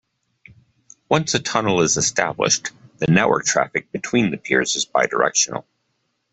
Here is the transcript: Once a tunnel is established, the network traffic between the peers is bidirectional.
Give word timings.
Once 1.09 1.35
a 1.35 1.39
tunnel 1.39 1.79
is 1.81 1.95
established, 1.95 2.71
the 2.97 3.05
network 3.05 3.45
traffic 3.45 3.91
between 3.91 4.31
the 4.31 4.37
peers 4.37 4.75
is 4.75 4.83
bidirectional. 4.83 5.63